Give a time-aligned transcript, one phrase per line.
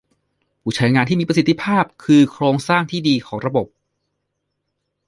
[0.61, 3.67] ผู้ใช้งานที่มีประสิทธิภาพคือโครงสร้างที่ดีของระบบ